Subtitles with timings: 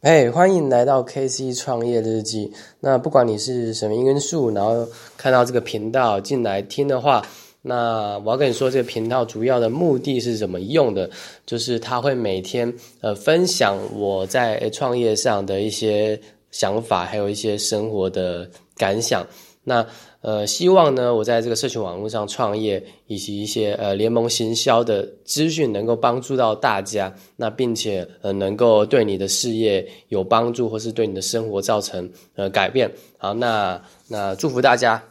[0.00, 2.50] 哎，欢迎来到 KC 创业日记。
[2.80, 4.88] 那不管你是什么因素，然后
[5.18, 7.22] 看到这个频道进来听的话，
[7.60, 11.10] 那我要跟你说，这个频道主要的目的是怎么用的？
[11.44, 16.18] 就是他会每天呃分享我在创业上的一些
[16.50, 18.48] 想法，还有一些生活的
[18.78, 19.26] 感想。
[19.70, 19.86] 那
[20.20, 27.14] 呃，希望呢，我在这个社群网络上创业，以及一些呃联盟行销的资讯，能够帮助到大家。
[27.36, 32.90] 那并且呃，能够对你的事业有帮助，或是对你的生活造成呃改变。
[33.16, 35.09] 好，那那祝福大家。